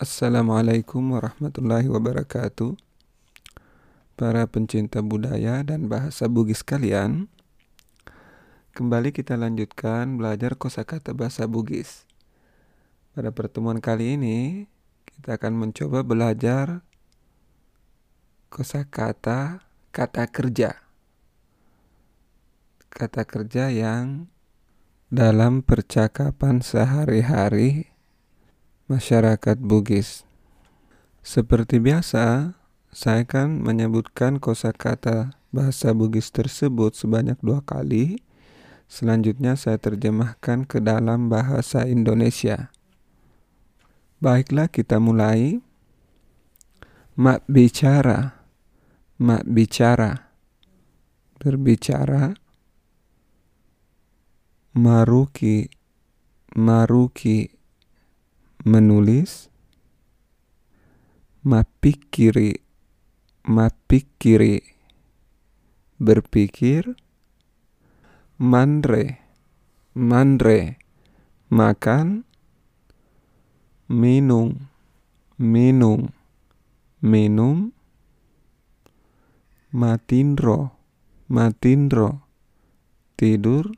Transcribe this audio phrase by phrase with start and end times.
[0.00, 2.72] Assalamualaikum warahmatullahi wabarakatuh.
[4.16, 7.28] Para pencinta budaya dan bahasa Bugis kalian,
[8.72, 12.08] kembali kita lanjutkan belajar kosakata bahasa Bugis.
[13.12, 14.64] Pada pertemuan kali ini,
[15.04, 16.80] kita akan mencoba belajar
[18.48, 19.60] kosakata
[19.92, 20.80] kata kerja.
[22.88, 24.32] Kata kerja yang
[25.12, 27.99] dalam percakapan sehari-hari
[28.90, 30.26] masyarakat Bugis.
[31.22, 32.58] Seperti biasa,
[32.90, 38.18] saya akan menyebutkan kosakata bahasa Bugis tersebut sebanyak dua kali.
[38.90, 42.74] Selanjutnya saya terjemahkan ke dalam bahasa Indonesia.
[44.18, 45.62] Baiklah kita mulai.
[47.14, 48.42] Mak bicara,
[49.22, 50.34] mak bicara,
[51.38, 52.34] berbicara.
[54.70, 55.66] Maruki,
[56.54, 57.59] maruki,
[58.64, 59.48] menulis,
[61.40, 62.60] mapikiri,
[63.48, 64.60] mapikiri,
[65.96, 66.92] berpikir,
[68.36, 69.24] mandre,
[69.96, 70.76] mandre,
[71.48, 72.28] makan,
[73.88, 74.68] minum,
[75.40, 76.12] minum,
[77.00, 77.72] minum,
[79.72, 80.76] matindro,
[81.32, 82.28] matindro,
[83.16, 83.72] tidur,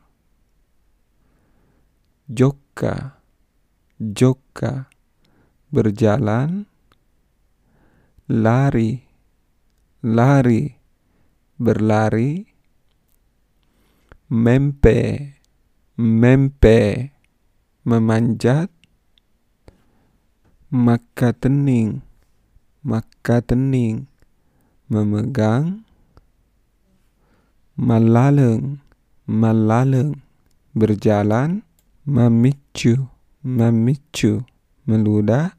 [2.27, 3.22] jokka,
[4.11, 4.91] joka,
[5.71, 6.67] berjalan,
[8.27, 9.07] lari,
[10.03, 10.75] lari,
[11.55, 12.51] berlari,
[14.27, 14.99] mempe,
[15.95, 16.81] mempe,
[17.87, 18.67] memanjat,
[20.75, 22.03] maka tening,
[22.83, 24.11] maka tening,
[24.91, 25.87] memegang,
[27.79, 28.83] malaleng,
[29.29, 30.19] malaleng,
[30.73, 31.63] berjalan,
[32.09, 33.12] memicu,
[33.43, 34.47] memicu,
[34.87, 35.59] meludah,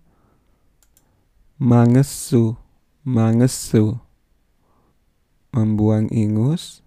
[1.60, 2.56] mangesu,
[3.04, 4.00] mangesu,
[5.52, 6.80] membuang ingus,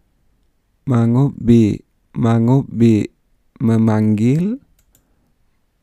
[0.89, 1.85] mangubi,
[2.17, 3.13] mangubi,
[3.61, 4.61] memanggil,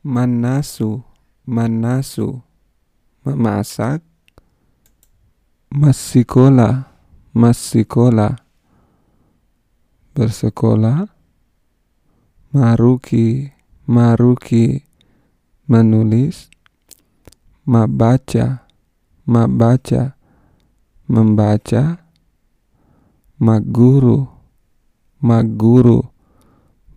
[0.02, 1.06] manasu,
[1.46, 2.42] manasu,
[3.22, 4.02] memasak,
[5.70, 6.90] masikola,
[7.34, 8.42] masikola,
[10.14, 11.10] bersekolah,
[12.54, 13.50] maruki,
[13.86, 14.86] maruki,
[15.64, 16.52] menulis,
[17.64, 18.68] membaca,
[19.24, 20.12] membaca,
[21.08, 22.04] membaca,
[23.40, 24.28] maguru,
[25.24, 26.04] maguru,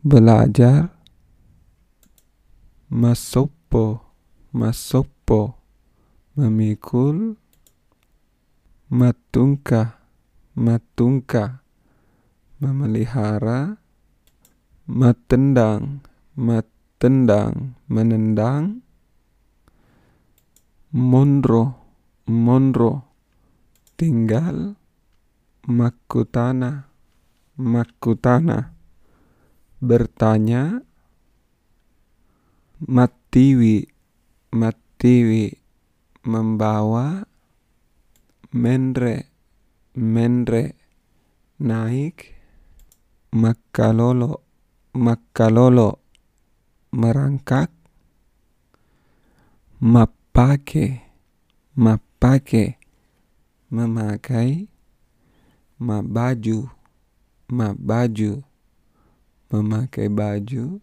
[0.03, 0.91] belajar,
[2.91, 4.03] masopo,
[4.51, 5.55] masopo,
[6.35, 7.39] memikul,
[8.91, 9.99] matungka,
[10.55, 11.63] matungka,
[12.59, 13.79] memelihara,
[14.87, 16.03] matendang,
[16.35, 16.76] matendang,
[17.85, 18.81] menendang,
[20.97, 21.77] mondro,
[22.25, 23.05] mondro,
[23.93, 24.73] tinggal,
[25.69, 26.89] makutana,
[27.53, 28.73] makutana,
[29.77, 30.81] bertanya,
[32.81, 33.85] matiwi,
[34.57, 35.53] matiwi,
[36.25, 37.29] membawa,
[38.57, 39.29] mendre,
[39.93, 40.73] mendre,
[41.61, 42.33] naik,
[43.37, 44.41] makalolo,
[44.97, 46.06] makalolo,
[46.91, 47.71] merangkak,
[49.79, 51.03] mapake,
[51.75, 52.79] mapake,
[53.69, 54.71] memakai,
[55.77, 56.71] mabaju,
[57.51, 58.43] mabaju,
[59.51, 60.79] memakai baju,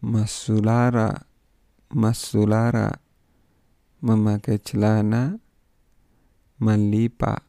[0.00, 1.28] masulara,
[1.92, 3.00] masulara,
[4.00, 5.40] memakai celana,
[6.60, 7.44] malipa,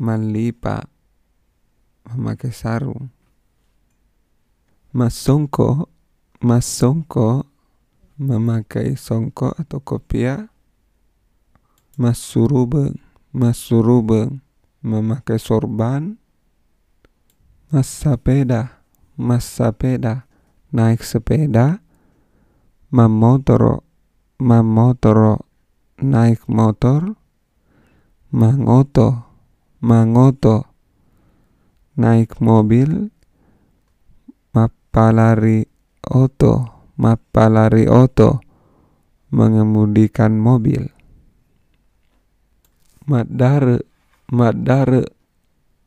[0.00, 0.88] malipa,
[2.08, 3.12] memakai sarung,
[4.92, 5.95] masongko,
[6.40, 7.48] masongko,
[8.20, 10.48] memakai songko atau kopiah,
[11.96, 13.00] masurubeng,
[13.32, 14.40] masurubeng,
[14.84, 16.20] memakai sorban,
[17.72, 18.80] masapeda,
[19.16, 20.28] masapeda,
[20.72, 21.80] naik sepeda,
[22.92, 23.84] mamotoro,
[24.40, 25.44] mamotoro,
[26.00, 27.16] naik motor,
[28.28, 29.24] mangoto,
[29.80, 30.68] mangoto,
[31.96, 33.08] naik mobil,
[34.52, 35.75] mapalari
[36.06, 38.40] oto, mapalari oto,
[39.34, 40.86] mengemudikan mobil.
[43.06, 43.82] Madare,
[44.30, 45.06] madare,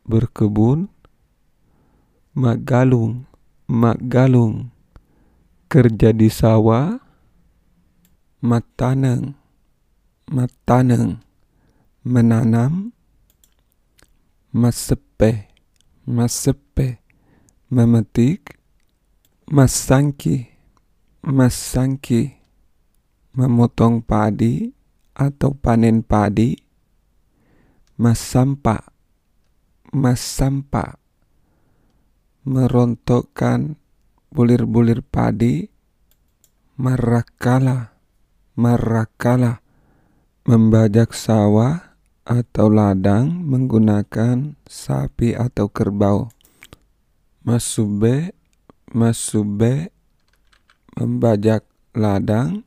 [0.04, 0.88] berkebun,
[2.36, 3.28] magalung,
[3.68, 4.72] magalung,
[5.68, 6.96] kerja di sawah,
[8.40, 9.36] mataneng,
[10.28, 11.20] mataneng,
[12.00, 12.96] menanam,
[14.50, 15.52] masepe,
[16.08, 17.04] masepe,
[17.68, 18.59] memetik,
[19.50, 20.46] masangki,
[21.26, 22.38] masangki,
[23.34, 24.70] memotong padi
[25.10, 26.54] atau panen padi,
[27.98, 28.94] masampa,
[29.90, 31.02] masampa,
[32.46, 33.74] merontokkan
[34.30, 35.66] bulir-bulir padi,
[36.78, 37.90] marakala,
[38.54, 39.66] marakala,
[40.46, 46.30] membajak sawah atau ladang menggunakan sapi atau kerbau.
[47.42, 48.39] Masube,
[48.90, 49.94] masube,
[50.98, 51.62] membajak
[51.94, 52.66] ladang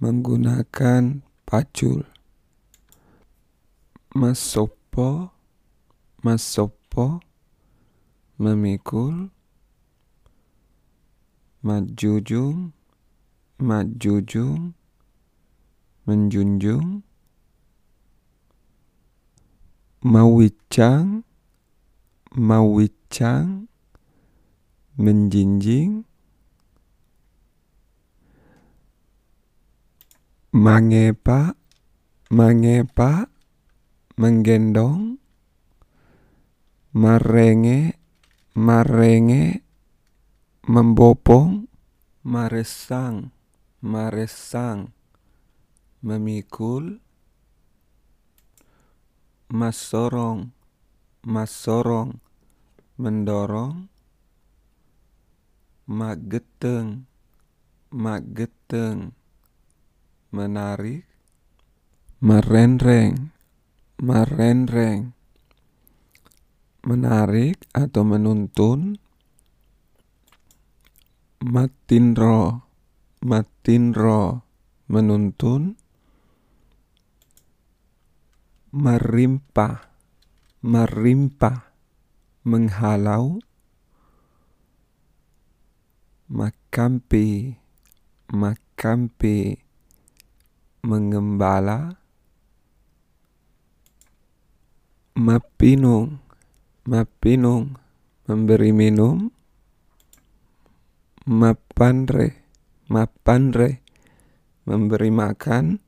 [0.00, 2.08] menggunakan pacul.
[4.16, 5.30] Masopo,
[6.24, 7.20] masopo,
[8.40, 9.30] memikul.
[11.62, 12.74] Majujung,
[13.62, 14.74] majujung,
[16.02, 17.06] menjunjung.
[20.02, 21.22] Mawicang,
[22.34, 23.61] mawicang,
[24.96, 26.04] menjinjing.
[30.52, 31.56] Mangepa,
[32.28, 33.32] mangepa,
[34.20, 35.16] menggendong.
[36.92, 37.96] Marenge,
[38.52, 39.64] marenge,
[40.68, 41.72] membopong.
[42.22, 43.32] Maresang,
[43.80, 44.92] maresang,
[46.04, 47.00] memikul.
[49.52, 50.52] Masorong,
[51.24, 52.20] masorong,
[52.96, 53.91] mendorong.
[55.92, 57.04] Mageteng,
[57.92, 59.12] mageteng,
[60.32, 61.04] menarik.
[62.16, 63.28] Merenreng,
[64.00, 65.12] merenreng,
[66.88, 68.96] menarik atau menuntun.
[71.44, 72.64] Matinro,
[73.20, 74.48] matinro,
[74.88, 75.76] menuntun.
[78.72, 79.92] Merimpa,
[80.64, 81.76] merimpa,
[82.48, 83.44] menghalau.
[86.32, 87.60] Makampi,
[88.32, 89.60] makampi,
[90.80, 92.00] mengembala.
[95.12, 96.24] Mapinung,
[96.88, 97.76] mapinung,
[98.24, 99.28] memberi minum.
[101.28, 102.48] Mapandre,
[102.88, 103.84] mapandre,
[104.64, 105.84] memberi makan.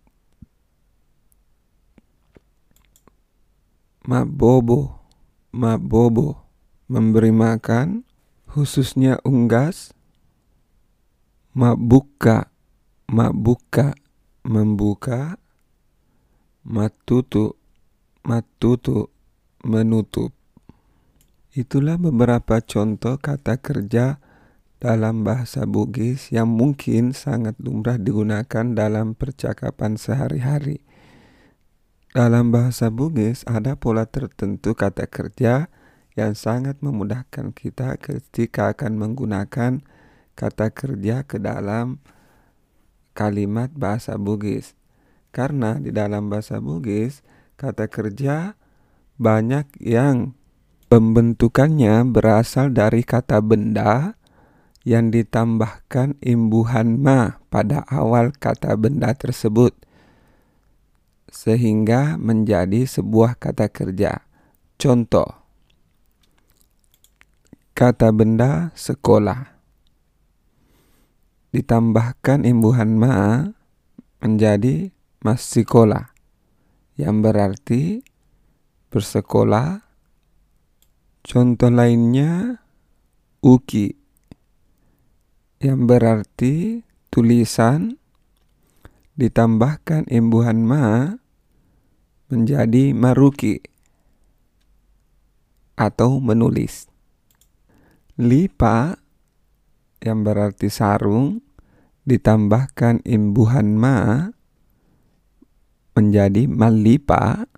[4.05, 5.09] Mabobo,
[5.57, 6.37] mabobo,
[6.93, 8.05] memberi makan,
[8.45, 9.94] khususnya unggas.
[11.55, 12.51] Mabuka,
[13.07, 13.95] mabuka,
[14.43, 15.39] membuka.
[16.67, 17.55] Matutu,
[18.27, 19.07] matutu,
[19.63, 20.35] menutup.
[21.55, 24.19] Itulah beberapa contoh kata kerja
[24.83, 30.83] dalam bahasa Bugis yang mungkin sangat lumrah digunakan dalam percakapan sehari-hari.
[32.11, 35.71] Dalam bahasa Bugis ada pola tertentu kata kerja
[36.19, 39.87] yang sangat memudahkan kita ketika akan menggunakan
[40.35, 42.03] kata kerja ke dalam
[43.15, 44.75] kalimat bahasa Bugis.
[45.35, 47.23] Karena di dalam bahasa Bugis
[47.55, 48.59] kata kerja
[49.19, 50.35] banyak yang
[50.91, 54.19] pembentukannya berasal dari kata benda
[54.85, 59.73] yang ditambahkan imbuhan ma pada awal kata benda tersebut
[61.35, 64.23] sehingga menjadi sebuah kata kerja.
[64.79, 65.27] Contoh,
[67.75, 69.54] kata benda sekolah
[71.55, 73.47] ditambahkan imbuhan ma
[74.19, 74.91] menjadi
[75.23, 76.11] mas sekolah
[76.99, 78.03] yang berarti
[78.91, 79.87] bersekolah.
[81.25, 82.61] Contoh lainnya
[83.41, 83.95] uki
[85.63, 87.97] yang berarti tulisan
[89.15, 91.17] ditambahkan imbuhan ma
[92.29, 93.63] menjadi maruki
[95.79, 96.91] atau menulis.
[98.19, 99.01] Lipa
[100.03, 101.44] yang berarti sarung
[102.05, 104.29] ditambahkan imbuhan ma
[105.97, 107.49] menjadi malipa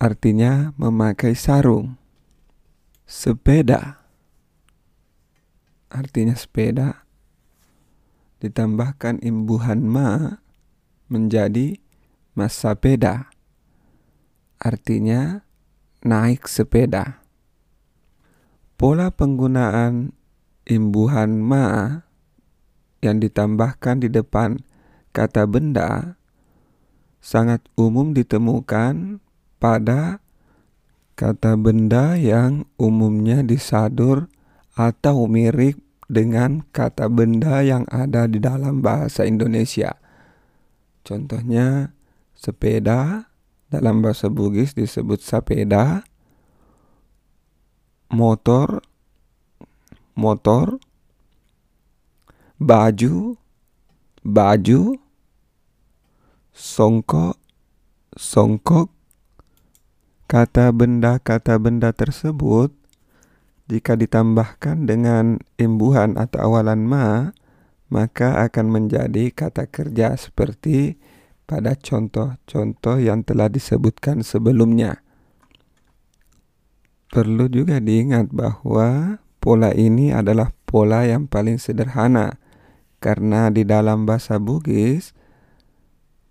[0.00, 2.00] artinya memakai sarung.
[3.04, 4.00] Sepeda
[5.92, 7.04] artinya sepeda
[8.40, 10.40] ditambahkan imbuhan ma
[11.12, 11.76] menjadi
[12.32, 13.28] masapeda
[14.56, 15.44] artinya
[16.00, 17.20] naik sepeda.
[18.80, 20.16] Pola penggunaan
[20.64, 21.66] imbuhan ma
[23.02, 24.62] yang ditambahkan di depan
[25.10, 26.16] kata benda
[27.22, 29.18] sangat umum ditemukan
[29.58, 30.22] pada
[31.14, 34.26] kata benda yang umumnya disadur
[34.74, 35.78] atau mirip
[36.10, 39.96] dengan kata benda yang ada di dalam bahasa Indonesia.
[41.06, 41.94] Contohnya
[42.34, 43.30] sepeda,
[43.72, 46.04] dalam bahasa Bugis disebut sepeda,
[48.12, 48.84] motor,
[50.12, 50.76] motor,
[52.62, 53.34] baju,
[54.22, 54.94] baju,
[56.54, 57.34] songkok,
[58.14, 58.94] songkok.
[60.30, 62.72] Kata benda-kata benda tersebut
[63.68, 67.36] jika ditambahkan dengan imbuhan atau awalan ma,
[67.92, 70.96] maka akan menjadi kata kerja seperti
[71.44, 75.04] pada contoh-contoh yang telah disebutkan sebelumnya.
[77.12, 82.40] Perlu juga diingat bahwa pola ini adalah pola yang paling sederhana
[83.02, 85.10] karena di dalam bahasa Bugis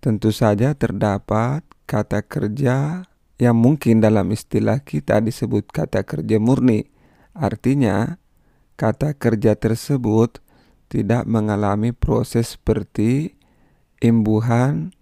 [0.00, 3.04] tentu saja terdapat kata kerja
[3.36, 6.88] yang mungkin dalam istilah kita disebut kata kerja murni.
[7.36, 8.16] Artinya,
[8.80, 10.40] kata kerja tersebut
[10.88, 13.36] tidak mengalami proses seperti
[14.00, 14.96] imbuhan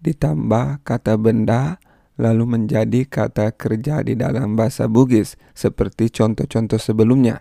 [0.00, 1.80] ditambah kata benda
[2.20, 7.40] lalu menjadi kata kerja di dalam bahasa Bugis seperti contoh-contoh sebelumnya.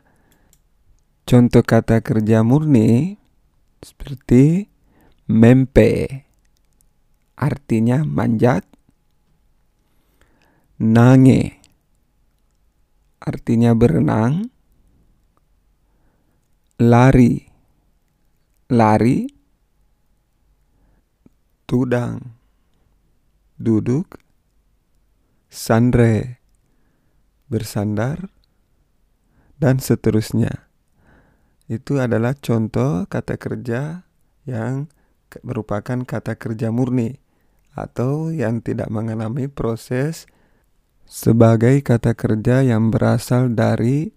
[1.28, 3.19] Contoh kata kerja murni
[3.82, 4.68] seperti
[5.28, 6.26] mempe
[7.36, 8.64] artinya manjat.
[10.80, 11.60] Nange
[13.20, 14.48] artinya berenang.
[16.80, 17.50] Lari
[18.70, 19.26] lari.
[21.66, 22.38] Tudang
[23.58, 24.18] duduk.
[25.50, 26.38] Sandre
[27.50, 28.30] bersandar
[29.58, 30.69] dan seterusnya.
[31.70, 34.10] Itu adalah contoh kata kerja
[34.50, 34.90] yang
[35.46, 37.22] merupakan kata kerja murni
[37.78, 40.26] atau yang tidak mengalami proses
[41.06, 44.10] sebagai kata kerja yang berasal dari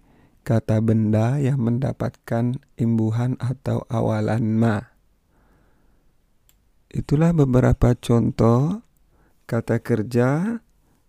[0.48, 4.96] kata benda yang mendapatkan imbuhan atau awalan ma.
[6.88, 8.80] Itulah beberapa contoh
[9.44, 10.60] kata kerja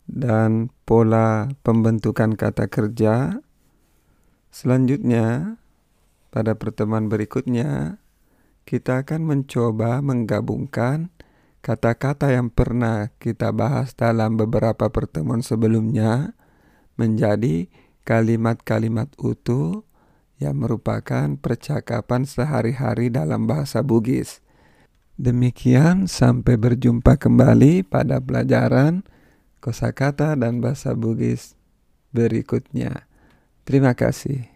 [0.08, 3.40] dan pola pembentukan kata kerja.
[4.54, 5.58] Selanjutnya,
[6.34, 8.02] pada pertemuan berikutnya,
[8.66, 11.14] kita akan mencoba menggabungkan
[11.62, 16.34] kata-kata yang pernah kita bahas dalam beberapa pertemuan sebelumnya
[16.98, 17.70] menjadi
[18.02, 19.86] kalimat-kalimat utuh
[20.42, 24.42] yang merupakan percakapan sehari-hari dalam bahasa Bugis.
[25.14, 29.06] Demikian sampai berjumpa kembali pada pelajaran
[29.62, 31.54] kosakata dan bahasa Bugis
[32.10, 33.06] berikutnya.
[33.64, 34.53] Terima kasih.